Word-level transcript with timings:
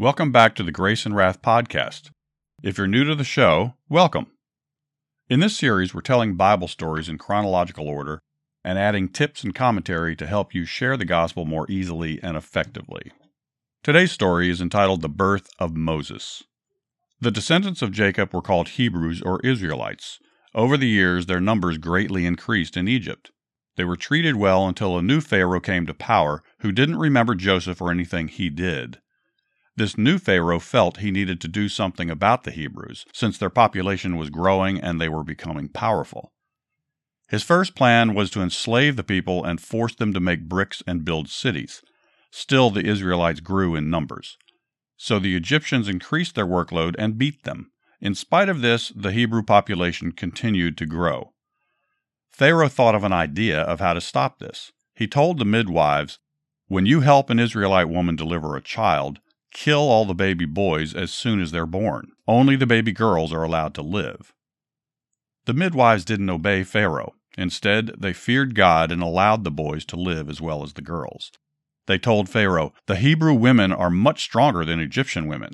Welcome 0.00 0.32
back 0.32 0.54
to 0.54 0.62
the 0.62 0.72
Grace 0.72 1.04
and 1.04 1.14
Wrath 1.14 1.42
podcast. 1.42 2.10
If 2.62 2.78
you're 2.78 2.86
new 2.86 3.04
to 3.04 3.14
the 3.14 3.22
show, 3.22 3.74
welcome. 3.90 4.28
In 5.28 5.40
this 5.40 5.58
series, 5.58 5.92
we're 5.92 6.00
telling 6.00 6.36
Bible 6.36 6.68
stories 6.68 7.06
in 7.10 7.18
chronological 7.18 7.86
order 7.86 8.18
and 8.64 8.78
adding 8.78 9.10
tips 9.10 9.44
and 9.44 9.54
commentary 9.54 10.16
to 10.16 10.26
help 10.26 10.54
you 10.54 10.64
share 10.64 10.96
the 10.96 11.04
gospel 11.04 11.44
more 11.44 11.70
easily 11.70 12.18
and 12.22 12.34
effectively. 12.34 13.12
Today's 13.82 14.10
story 14.10 14.48
is 14.48 14.62
entitled 14.62 15.02
The 15.02 15.10
Birth 15.10 15.50
of 15.58 15.76
Moses. 15.76 16.44
The 17.20 17.30
descendants 17.30 17.82
of 17.82 17.92
Jacob 17.92 18.32
were 18.32 18.40
called 18.40 18.68
Hebrews 18.68 19.20
or 19.20 19.38
Israelites. 19.40 20.18
Over 20.54 20.78
the 20.78 20.88
years, 20.88 21.26
their 21.26 21.42
numbers 21.42 21.76
greatly 21.76 22.24
increased 22.24 22.74
in 22.74 22.88
Egypt. 22.88 23.32
They 23.76 23.84
were 23.84 23.96
treated 23.96 24.36
well 24.36 24.66
until 24.66 24.96
a 24.96 25.02
new 25.02 25.20
Pharaoh 25.20 25.60
came 25.60 25.84
to 25.84 25.92
power 25.92 26.42
who 26.60 26.72
didn't 26.72 26.96
remember 26.96 27.34
Joseph 27.34 27.82
or 27.82 27.90
anything 27.90 28.28
he 28.28 28.48
did. 28.48 28.96
This 29.80 29.96
new 29.96 30.18
Pharaoh 30.18 30.58
felt 30.58 30.98
he 30.98 31.10
needed 31.10 31.40
to 31.40 31.48
do 31.48 31.66
something 31.70 32.10
about 32.10 32.44
the 32.44 32.50
Hebrews, 32.50 33.06
since 33.14 33.38
their 33.38 33.48
population 33.48 34.18
was 34.18 34.28
growing 34.28 34.78
and 34.78 35.00
they 35.00 35.08
were 35.08 35.24
becoming 35.24 35.70
powerful. 35.70 36.34
His 37.30 37.42
first 37.42 37.74
plan 37.74 38.12
was 38.12 38.30
to 38.32 38.42
enslave 38.42 38.96
the 38.96 39.02
people 39.02 39.42
and 39.42 39.58
force 39.58 39.94
them 39.94 40.12
to 40.12 40.20
make 40.20 40.50
bricks 40.50 40.82
and 40.86 41.02
build 41.02 41.30
cities. 41.30 41.80
Still, 42.30 42.68
the 42.68 42.84
Israelites 42.84 43.40
grew 43.40 43.74
in 43.74 43.88
numbers. 43.88 44.36
So 44.98 45.18
the 45.18 45.34
Egyptians 45.34 45.88
increased 45.88 46.34
their 46.34 46.46
workload 46.46 46.94
and 46.98 47.16
beat 47.16 47.44
them. 47.44 47.72
In 48.02 48.14
spite 48.14 48.50
of 48.50 48.60
this, 48.60 48.92
the 48.94 49.12
Hebrew 49.12 49.42
population 49.42 50.12
continued 50.12 50.76
to 50.76 50.84
grow. 50.84 51.32
Pharaoh 52.30 52.68
thought 52.68 52.94
of 52.94 53.04
an 53.04 53.14
idea 53.14 53.62
of 53.62 53.80
how 53.80 53.94
to 53.94 54.02
stop 54.02 54.40
this. 54.40 54.72
He 54.94 55.06
told 55.06 55.38
the 55.38 55.46
midwives, 55.46 56.18
When 56.68 56.84
you 56.84 57.00
help 57.00 57.30
an 57.30 57.38
Israelite 57.38 57.88
woman 57.88 58.14
deliver 58.14 58.56
a 58.56 58.62
child, 58.62 59.20
kill 59.52 59.80
all 59.80 60.04
the 60.04 60.14
baby 60.14 60.46
boys 60.46 60.94
as 60.94 61.12
soon 61.12 61.40
as 61.40 61.50
they're 61.50 61.66
born. 61.66 62.12
Only 62.26 62.56
the 62.56 62.66
baby 62.66 62.92
girls 62.92 63.32
are 63.32 63.42
allowed 63.42 63.74
to 63.74 63.82
live. 63.82 64.32
The 65.46 65.54
midwives 65.54 66.04
didn't 66.04 66.30
obey 66.30 66.62
Pharaoh. 66.62 67.14
Instead, 67.38 67.92
they 67.98 68.12
feared 68.12 68.54
God 68.54 68.92
and 68.92 69.02
allowed 69.02 69.44
the 69.44 69.50
boys 69.50 69.84
to 69.86 69.96
live 69.96 70.28
as 70.28 70.40
well 70.40 70.62
as 70.62 70.74
the 70.74 70.82
girls. 70.82 71.30
They 71.86 71.98
told 71.98 72.28
Pharaoh, 72.28 72.72
The 72.86 72.96
Hebrew 72.96 73.34
women 73.34 73.72
are 73.72 73.90
much 73.90 74.22
stronger 74.22 74.64
than 74.64 74.80
Egyptian 74.80 75.26
women. 75.26 75.52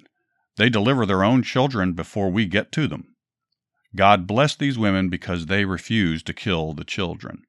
They 0.57 0.69
deliver 0.69 1.07
their 1.07 1.23
own 1.23 1.43
children 1.43 1.93
before 1.93 2.31
we 2.31 2.47
get 2.47 2.73
to 2.73 2.87
them. 2.87 3.15
God 3.95 4.27
blessed 4.27 4.59
these 4.59 4.79
women 4.79 5.09
because 5.09 5.47
they 5.47 5.65
refused 5.65 6.27
to 6.27 6.35
kill 6.35 6.73
the 6.73 6.85
children. 6.85 7.45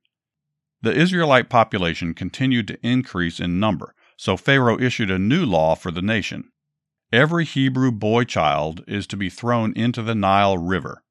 The 0.81 0.93
Israelite 0.93 1.49
population 1.49 2.13
continued 2.13 2.67
to 2.67 2.87
increase 2.87 3.39
in 3.39 3.59
number, 3.59 3.95
so 4.17 4.35
Pharaoh 4.35 4.79
issued 4.79 5.11
a 5.11 5.19
new 5.19 5.45
law 5.45 5.75
for 5.75 5.91
the 5.91 6.01
nation. 6.01 6.51
Every 7.13 7.45
Hebrew 7.45 7.91
boy 7.91 8.25
child 8.25 8.83
is 8.87 9.07
to 9.07 9.15
be 9.17 9.29
thrown 9.29 9.71
into 9.73 10.01
the 10.01 10.15
Nile 10.15 10.57
River. 10.57 11.03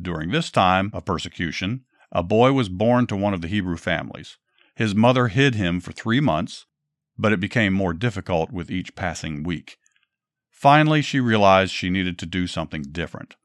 During 0.00 0.30
this 0.30 0.50
time 0.50 0.90
of 0.92 1.06
persecution, 1.06 1.84
a 2.12 2.22
boy 2.22 2.52
was 2.52 2.68
born 2.68 3.06
to 3.08 3.16
one 3.16 3.34
of 3.34 3.40
the 3.40 3.48
Hebrew 3.48 3.78
families. 3.78 4.36
His 4.76 4.94
mother 4.94 5.28
hid 5.28 5.54
him 5.54 5.80
for 5.80 5.92
three 5.92 6.20
months, 6.20 6.66
but 7.18 7.32
it 7.32 7.40
became 7.40 7.72
more 7.72 7.94
difficult 7.94 8.52
with 8.52 8.70
each 8.70 8.94
passing 8.94 9.42
week. 9.42 9.78
Finally, 10.50 11.02
she 11.02 11.18
realized 11.18 11.72
she 11.72 11.90
needed 11.90 12.18
to 12.18 12.26
do 12.26 12.46
something 12.46 12.82
different. 12.82 13.36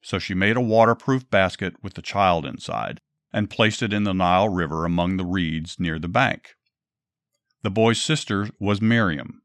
So 0.00 0.18
she 0.18 0.34
made 0.34 0.56
a 0.56 0.60
waterproof 0.60 1.28
basket 1.30 1.76
with 1.82 1.94
the 1.94 2.02
child 2.02 2.46
inside 2.46 3.00
and 3.32 3.50
placed 3.50 3.82
it 3.82 3.92
in 3.92 4.04
the 4.04 4.14
Nile 4.14 4.48
River 4.48 4.84
among 4.84 5.18
the 5.18 5.24
reeds 5.24 5.78
near 5.78 5.98
the 5.98 6.08
bank. 6.08 6.54
The 7.62 7.70
boy's 7.70 8.02
sister 8.02 8.48
was 8.58 8.82
Miriam. 8.82 9.42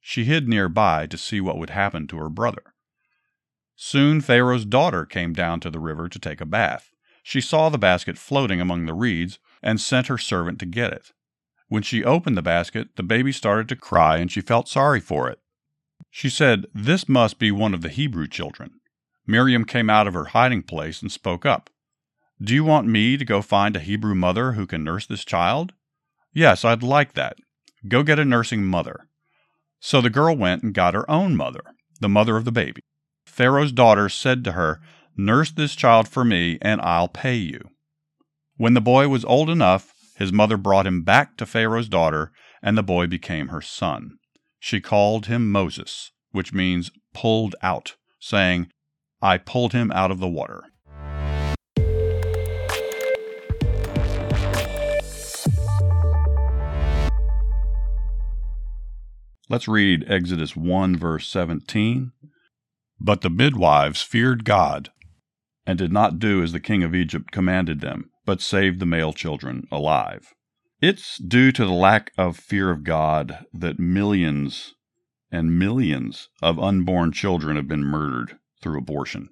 She 0.00 0.24
hid 0.24 0.48
nearby 0.48 1.06
to 1.06 1.18
see 1.18 1.40
what 1.40 1.58
would 1.58 1.70
happen 1.70 2.06
to 2.06 2.16
her 2.16 2.30
brother. 2.30 2.74
Soon 3.76 4.20
Pharaoh's 4.20 4.64
daughter 4.64 5.04
came 5.04 5.32
down 5.32 5.60
to 5.60 5.70
the 5.70 5.78
river 5.78 6.08
to 6.08 6.18
take 6.18 6.40
a 6.40 6.46
bath. 6.46 6.90
She 7.22 7.40
saw 7.40 7.68
the 7.68 7.78
basket 7.78 8.16
floating 8.16 8.60
among 8.60 8.86
the 8.86 8.94
reeds 8.94 9.38
and 9.62 9.80
sent 9.80 10.06
her 10.06 10.16
servant 10.16 10.58
to 10.60 10.66
get 10.66 10.92
it. 10.92 11.12
When 11.68 11.82
she 11.82 12.02
opened 12.02 12.36
the 12.36 12.42
basket, 12.42 12.96
the 12.96 13.02
baby 13.02 13.32
started 13.32 13.68
to 13.68 13.76
cry 13.76 14.16
and 14.16 14.32
she 14.32 14.40
felt 14.40 14.68
sorry 14.68 15.00
for 15.00 15.28
it. 15.28 15.38
She 16.10 16.30
said, 16.30 16.66
This 16.74 17.08
must 17.08 17.38
be 17.38 17.50
one 17.50 17.74
of 17.74 17.82
the 17.82 17.90
Hebrew 17.90 18.26
children. 18.26 18.80
Miriam 19.26 19.66
came 19.66 19.90
out 19.90 20.06
of 20.06 20.14
her 20.14 20.26
hiding 20.26 20.62
place 20.62 21.02
and 21.02 21.12
spoke 21.12 21.44
up. 21.44 21.68
Do 22.40 22.54
you 22.54 22.64
want 22.64 22.86
me 22.86 23.18
to 23.18 23.24
go 23.24 23.42
find 23.42 23.76
a 23.76 23.80
Hebrew 23.80 24.14
mother 24.14 24.52
who 24.52 24.66
can 24.66 24.82
nurse 24.82 25.06
this 25.06 25.24
child? 25.24 25.74
Yes, 26.32 26.64
I'd 26.64 26.82
like 26.82 27.12
that. 27.12 27.36
Go 27.88 28.02
get 28.02 28.18
a 28.18 28.24
nursing 28.24 28.64
mother. 28.64 29.08
So 29.80 30.00
the 30.00 30.10
girl 30.10 30.36
went 30.36 30.62
and 30.62 30.74
got 30.74 30.94
her 30.94 31.08
own 31.10 31.36
mother, 31.36 31.62
the 32.00 32.08
mother 32.08 32.36
of 32.36 32.44
the 32.44 32.52
baby. 32.52 32.82
Pharaoh's 33.26 33.72
daughter 33.72 34.08
said 34.08 34.44
to 34.44 34.52
her, 34.52 34.80
Nurse 35.16 35.50
this 35.50 35.74
child 35.74 36.08
for 36.08 36.24
me, 36.24 36.58
and 36.62 36.80
I'll 36.80 37.08
pay 37.08 37.36
you. 37.36 37.70
When 38.56 38.74
the 38.74 38.80
boy 38.80 39.08
was 39.08 39.24
old 39.24 39.50
enough, 39.50 39.92
his 40.16 40.32
mother 40.32 40.56
brought 40.56 40.86
him 40.86 41.02
back 41.02 41.36
to 41.36 41.46
Pharaoh's 41.46 41.88
daughter, 41.88 42.32
and 42.62 42.76
the 42.76 42.82
boy 42.82 43.06
became 43.06 43.48
her 43.48 43.60
son. 43.60 44.18
She 44.58 44.80
called 44.80 45.26
him 45.26 45.50
Moses, 45.50 46.10
which 46.32 46.52
means 46.52 46.90
pulled 47.14 47.54
out, 47.62 47.94
saying, 48.18 48.70
I 49.22 49.38
pulled 49.38 49.72
him 49.72 49.92
out 49.92 50.10
of 50.10 50.18
the 50.18 50.28
water. 50.28 50.64
Let's 59.50 59.66
read 59.66 60.04
Exodus 60.06 60.54
1, 60.54 60.96
verse 60.96 61.26
17. 61.28 62.12
But 63.00 63.22
the 63.22 63.30
midwives 63.30 64.02
feared 64.02 64.44
God 64.44 64.90
and 65.66 65.78
did 65.78 65.90
not 65.90 66.18
do 66.18 66.42
as 66.42 66.52
the 66.52 66.60
king 66.60 66.82
of 66.82 66.94
Egypt 66.94 67.30
commanded 67.30 67.80
them, 67.80 68.10
but 68.26 68.42
saved 68.42 68.78
the 68.78 68.84
male 68.84 69.14
children 69.14 69.66
alive. 69.72 70.34
It's 70.82 71.16
due 71.16 71.50
to 71.52 71.64
the 71.64 71.72
lack 71.72 72.12
of 72.18 72.36
fear 72.36 72.70
of 72.70 72.84
God 72.84 73.46
that 73.54 73.78
millions 73.78 74.74
and 75.32 75.58
millions 75.58 76.28
of 76.42 76.58
unborn 76.58 77.12
children 77.12 77.56
have 77.56 77.68
been 77.68 77.84
murdered 77.84 78.38
through 78.62 78.78
abortion. 78.78 79.30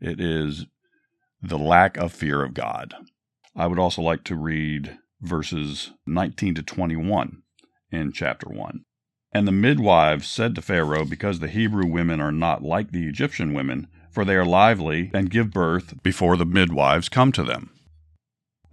It 0.00 0.20
is 0.20 0.66
the 1.42 1.58
lack 1.58 1.96
of 1.96 2.12
fear 2.12 2.44
of 2.44 2.54
God. 2.54 2.94
I 3.56 3.66
would 3.66 3.80
also 3.80 4.00
like 4.00 4.22
to 4.24 4.36
read 4.36 4.96
verses 5.20 5.90
19 6.06 6.54
to 6.54 6.62
21 6.62 7.42
in 7.90 8.12
chapter 8.12 8.48
1. 8.48 8.84
And 9.32 9.48
the 9.48 9.52
midwives 9.52 10.28
said 10.28 10.54
to 10.54 10.62
Pharaoh, 10.62 11.04
Because 11.04 11.38
the 11.38 11.48
Hebrew 11.48 11.86
women 11.86 12.20
are 12.20 12.32
not 12.32 12.62
like 12.62 12.90
the 12.90 13.08
Egyptian 13.08 13.54
women, 13.54 13.88
for 14.10 14.24
they 14.24 14.34
are 14.34 14.44
lively 14.44 15.10
and 15.14 15.30
give 15.30 15.50
birth 15.50 16.02
before 16.02 16.36
the 16.36 16.44
midwives 16.44 17.08
come 17.08 17.32
to 17.32 17.42
them. 17.42 17.70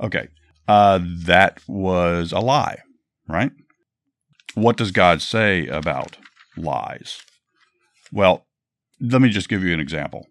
Okay, 0.02 0.28
uh, 0.68 1.00
that 1.02 1.62
was 1.68 2.32
a 2.32 2.40
lie, 2.40 2.80
right? 3.28 3.52
What 4.54 4.78
does 4.78 4.92
God 4.92 5.22
say 5.22 5.68
about 5.68 6.18
lies? 6.58 7.22
Well, 8.12 8.46
let 9.00 9.22
me 9.22 9.30
just 9.30 9.50
give 9.50 9.64
you 9.64 9.74
an 9.74 9.80
example. 9.80 10.28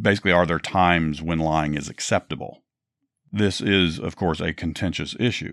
Basically, 0.00 0.32
are 0.32 0.46
there 0.46 0.58
times 0.58 1.22
when 1.22 1.38
lying 1.38 1.74
is 1.74 1.88
acceptable? 1.88 2.62
This 3.30 3.60
is, 3.60 3.98
of 3.98 4.16
course, 4.16 4.40
a 4.40 4.52
contentious 4.52 5.14
issue. 5.18 5.52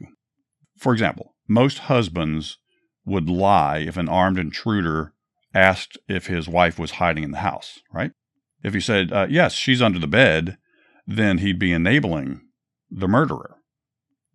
For 0.77 0.93
example, 0.93 1.35
most 1.47 1.79
husbands 1.79 2.57
would 3.09 3.29
lie 3.29 3.79
if 3.79 3.97
an 3.97 4.09
armed 4.09 4.39
intruder 4.39 5.13
asked 5.53 5.97
if 6.07 6.27
his 6.27 6.47
wife 6.47 6.77
was 6.77 6.91
hiding 6.91 7.23
in 7.23 7.31
the 7.31 7.39
house, 7.39 7.79
right? 7.91 8.11
If 8.63 8.73
he 8.73 8.79
said, 8.79 9.11
uh, 9.11 9.27
yes, 9.29 9.53
she's 9.53 9.81
under 9.81 9.99
the 9.99 10.07
bed, 10.07 10.57
then 11.07 11.39
he'd 11.39 11.59
be 11.59 11.73
enabling 11.73 12.41
the 12.91 13.07
murderer. 13.07 13.57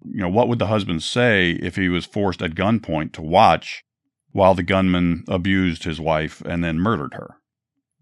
You 0.05 0.23
know, 0.23 0.29
what 0.29 0.49
would 0.49 0.59
the 0.59 0.67
husband 0.67 1.03
say 1.03 1.53
if 1.53 1.76
he 1.76 1.88
was 1.88 2.05
forced 2.05 2.43
at 2.43 2.55
gunpoint 2.55 3.12
to 3.12 3.23
watch 3.23 3.85
while 4.32 4.55
the 4.55 4.62
gunman 4.62 5.25
abused 5.29 5.85
his 5.85 6.00
wife 6.00 6.43
and 6.43 6.62
then 6.62 6.79
murdered 6.79 7.15
her? 7.15 7.37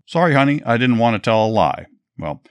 Sorry, 0.07 0.35
honey, 0.35 0.63
I 0.65 0.79
didn't 0.79 0.99
want 0.99 1.15
to 1.15 1.21
tell 1.21 1.47
a 1.47 1.49
lie. 1.49 1.87
Well, 2.19 2.43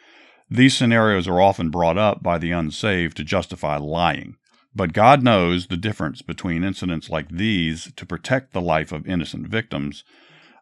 these 0.50 0.76
scenarios 0.76 1.28
are 1.28 1.42
often 1.42 1.70
brought 1.70 1.98
up 1.98 2.22
by 2.22 2.38
the 2.38 2.52
unsaved 2.52 3.18
to 3.18 3.24
justify 3.24 3.78
lying. 3.78 4.36
But 4.74 4.94
God 4.94 5.22
knows 5.22 5.68
the 5.68 5.78
difference 5.78 6.22
between 6.22 6.64
incidents 6.64 7.10
like 7.10 7.30
these 7.30 7.92
to 7.96 8.06
protect 8.06 8.54
the 8.54 8.62
life 8.62 8.92
of 8.92 9.08
innocent 9.08 9.48
victims 9.48 10.04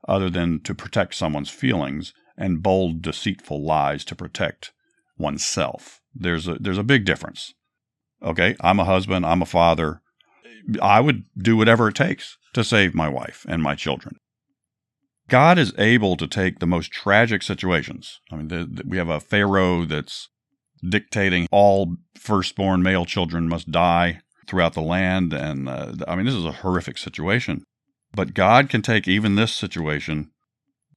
other 0.07 0.29
than 0.29 0.61
to 0.61 0.73
protect 0.73 1.13
someone's 1.15 1.49
feelings 1.49 2.13
and 2.37 2.63
bold, 2.63 3.01
deceitful 3.01 3.63
lies 3.63 4.03
to 4.05 4.15
protect 4.15 4.71
oneself. 5.17 6.01
There's 6.15 6.47
a, 6.47 6.55
there's 6.55 6.77
a 6.77 6.83
big 6.83 7.05
difference. 7.05 7.53
Okay, 8.23 8.55
I'm 8.61 8.79
a 8.79 8.85
husband, 8.85 9.25
I'm 9.25 9.41
a 9.41 9.45
father. 9.45 10.01
I 10.81 10.99
would 10.99 11.25
do 11.37 11.55
whatever 11.55 11.89
it 11.89 11.95
takes 11.95 12.37
to 12.53 12.63
save 12.63 12.95
my 12.95 13.07
wife 13.07 13.45
and 13.47 13.61
my 13.61 13.75
children. 13.75 14.17
God 15.29 15.59
is 15.59 15.73
able 15.77 16.17
to 16.17 16.27
take 16.27 16.59
the 16.59 16.67
most 16.67 16.91
tragic 16.91 17.43
situations. 17.43 18.19
I 18.31 18.35
mean, 18.35 18.47
the, 18.47 18.65
the, 18.65 18.83
we 18.85 18.97
have 18.97 19.09
a 19.09 19.19
Pharaoh 19.19 19.85
that's 19.85 20.29
dictating 20.87 21.47
all 21.51 21.97
firstborn 22.15 22.83
male 22.83 23.05
children 23.05 23.47
must 23.47 23.71
die 23.71 24.21
throughout 24.47 24.73
the 24.73 24.81
land. 24.81 25.33
And 25.33 25.69
uh, 25.69 25.93
I 26.07 26.15
mean, 26.15 26.25
this 26.25 26.35
is 26.35 26.45
a 26.45 26.51
horrific 26.51 26.97
situation. 26.97 27.63
But 28.13 28.33
God 28.33 28.69
can 28.69 28.81
take 28.81 29.07
even 29.07 29.35
this 29.35 29.55
situation 29.55 30.31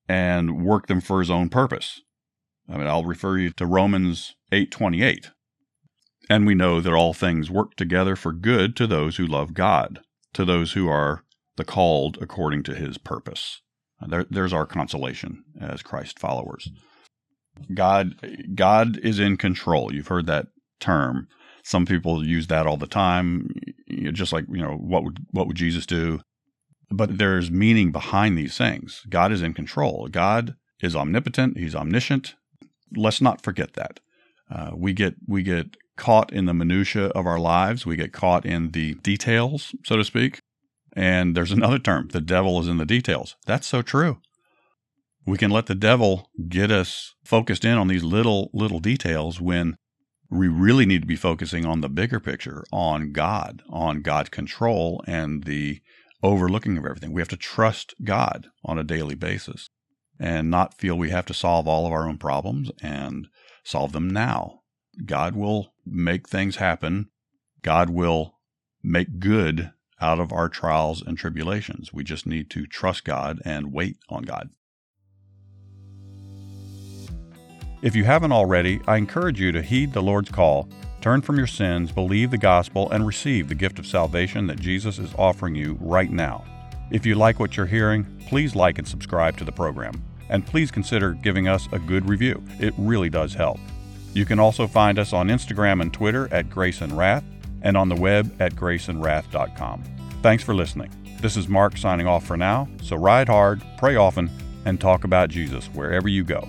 and 0.08 0.64
work 0.64 0.86
them 0.86 1.00
for 1.00 1.20
his 1.20 1.30
own 1.30 1.48
purpose. 1.48 2.00
I 2.68 2.78
mean, 2.78 2.86
I'll 2.86 3.04
refer 3.04 3.38
you 3.38 3.50
to 3.50 3.66
Romans 3.66 4.34
8:28. 4.50 5.30
And 6.30 6.46
we 6.46 6.54
know 6.54 6.80
that 6.80 6.92
all 6.92 7.12
things 7.12 7.50
work 7.50 7.74
together 7.74 8.16
for 8.16 8.32
good 8.32 8.76
to 8.76 8.86
those 8.86 9.16
who 9.16 9.26
love 9.26 9.54
God, 9.54 10.00
to 10.32 10.44
those 10.44 10.72
who 10.72 10.88
are 10.88 11.24
the 11.56 11.64
called 11.64 12.16
according 12.20 12.62
to 12.64 12.74
his 12.74 12.96
purpose. 12.96 13.60
There, 14.06 14.24
there's 14.30 14.52
our 14.52 14.66
consolation 14.66 15.44
as 15.60 15.82
Christ 15.82 16.18
followers. 16.18 16.70
God, 17.74 18.14
God 18.54 18.98
is 18.98 19.18
in 19.18 19.36
control. 19.36 19.92
You've 19.92 20.08
heard 20.08 20.26
that 20.26 20.48
term. 20.80 21.28
Some 21.64 21.86
people 21.86 22.26
use 22.26 22.48
that 22.48 22.66
all 22.66 22.76
the 22.76 22.86
time, 22.86 23.54
just 24.12 24.32
like 24.32 24.44
you 24.50 24.60
know 24.62 24.74
what 24.74 25.04
would 25.04 25.18
what 25.30 25.46
would 25.46 25.56
Jesus 25.56 25.86
do? 25.86 26.20
But 26.90 27.18
there's 27.18 27.50
meaning 27.50 27.92
behind 27.92 28.36
these 28.36 28.56
things. 28.58 29.02
God 29.08 29.32
is 29.32 29.42
in 29.42 29.54
control. 29.54 30.08
God 30.10 30.56
is 30.80 30.96
omnipotent. 30.96 31.56
He's 31.56 31.74
omniscient. 31.74 32.34
Let's 32.94 33.20
not 33.20 33.42
forget 33.42 33.74
that. 33.74 34.00
Uh, 34.50 34.72
we 34.74 34.92
get 34.92 35.14
we 35.26 35.42
get 35.42 35.76
caught 35.96 36.32
in 36.32 36.46
the 36.46 36.54
minutia 36.54 37.06
of 37.08 37.26
our 37.26 37.38
lives. 37.38 37.86
We 37.86 37.96
get 37.96 38.12
caught 38.12 38.44
in 38.44 38.72
the 38.72 38.94
details, 38.94 39.74
so 39.84 39.96
to 39.96 40.04
speak. 40.04 40.40
And 40.94 41.36
there's 41.36 41.52
another 41.52 41.78
term: 41.78 42.08
the 42.08 42.20
devil 42.20 42.60
is 42.60 42.68
in 42.68 42.78
the 42.78 42.84
details. 42.84 43.36
That's 43.46 43.66
so 43.66 43.82
true 43.82 44.18
we 45.26 45.38
can 45.38 45.50
let 45.50 45.66
the 45.66 45.74
devil 45.74 46.28
get 46.48 46.70
us 46.70 47.14
focused 47.24 47.64
in 47.64 47.78
on 47.78 47.88
these 47.88 48.04
little 48.04 48.50
little 48.52 48.80
details 48.80 49.40
when 49.40 49.76
we 50.30 50.48
really 50.48 50.86
need 50.86 51.02
to 51.02 51.06
be 51.06 51.16
focusing 51.16 51.66
on 51.66 51.82
the 51.82 51.88
bigger 51.88 52.18
picture 52.18 52.64
on 52.72 53.12
God, 53.12 53.62
on 53.68 54.00
God's 54.00 54.30
control 54.30 55.02
and 55.06 55.44
the 55.44 55.80
overlooking 56.22 56.78
of 56.78 56.86
everything. 56.86 57.12
We 57.12 57.20
have 57.20 57.28
to 57.28 57.36
trust 57.36 57.94
God 58.02 58.46
on 58.64 58.78
a 58.78 58.84
daily 58.84 59.14
basis 59.14 59.68
and 60.18 60.50
not 60.50 60.74
feel 60.74 60.96
we 60.96 61.10
have 61.10 61.26
to 61.26 61.34
solve 61.34 61.68
all 61.68 61.86
of 61.86 61.92
our 61.92 62.08
own 62.08 62.16
problems 62.16 62.70
and 62.80 63.28
solve 63.64 63.92
them 63.92 64.08
now. 64.08 64.60
God 65.04 65.36
will 65.36 65.74
make 65.84 66.28
things 66.28 66.56
happen. 66.56 67.10
God 67.62 67.90
will 67.90 68.38
make 68.82 69.18
good 69.18 69.72
out 70.00 70.18
of 70.18 70.32
our 70.32 70.48
trials 70.48 71.02
and 71.02 71.18
tribulations. 71.18 71.92
We 71.92 72.04
just 72.04 72.26
need 72.26 72.50
to 72.50 72.66
trust 72.66 73.04
God 73.04 73.40
and 73.44 73.72
wait 73.72 73.98
on 74.08 74.22
God. 74.22 74.50
If 77.82 77.96
you 77.96 78.04
haven't 78.04 78.30
already, 78.30 78.80
I 78.86 78.96
encourage 78.96 79.40
you 79.40 79.50
to 79.50 79.60
heed 79.60 79.92
the 79.92 80.00
Lord's 80.00 80.30
call, 80.30 80.68
turn 81.00 81.20
from 81.20 81.36
your 81.36 81.48
sins, 81.48 81.90
believe 81.90 82.30
the 82.30 82.38
gospel, 82.38 82.88
and 82.92 83.04
receive 83.04 83.48
the 83.48 83.56
gift 83.56 83.80
of 83.80 83.88
salvation 83.88 84.46
that 84.46 84.60
Jesus 84.60 85.00
is 85.00 85.12
offering 85.18 85.56
you 85.56 85.76
right 85.80 86.10
now. 86.10 86.44
If 86.92 87.04
you 87.04 87.16
like 87.16 87.40
what 87.40 87.56
you're 87.56 87.66
hearing, 87.66 88.04
please 88.28 88.54
like 88.54 88.78
and 88.78 88.86
subscribe 88.86 89.36
to 89.38 89.44
the 89.44 89.50
program. 89.50 90.00
And 90.28 90.46
please 90.46 90.70
consider 90.70 91.14
giving 91.14 91.48
us 91.48 91.68
a 91.72 91.80
good 91.80 92.08
review. 92.08 92.40
It 92.60 92.72
really 92.78 93.10
does 93.10 93.34
help. 93.34 93.58
You 94.14 94.26
can 94.26 94.38
also 94.38 94.68
find 94.68 94.96
us 94.96 95.12
on 95.12 95.26
Instagram 95.26 95.82
and 95.82 95.92
Twitter 95.92 96.32
at 96.32 96.50
Grace 96.50 96.82
and 96.82 96.96
Wrath 96.96 97.24
and 97.62 97.76
on 97.76 97.88
the 97.88 97.96
web 97.96 98.32
at 98.40 98.54
graceandwrath.com. 98.54 99.82
Thanks 100.22 100.44
for 100.44 100.54
listening. 100.54 100.92
This 101.20 101.36
is 101.36 101.48
Mark 101.48 101.76
signing 101.76 102.06
off 102.06 102.24
for 102.24 102.36
now, 102.36 102.68
so 102.80 102.94
ride 102.94 103.28
hard, 103.28 103.60
pray 103.76 103.96
often, 103.96 104.30
and 104.66 104.80
talk 104.80 105.02
about 105.02 105.30
Jesus 105.30 105.66
wherever 105.66 106.08
you 106.08 106.22
go. 106.22 106.48